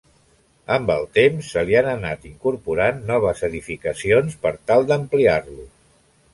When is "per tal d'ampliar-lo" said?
4.47-5.71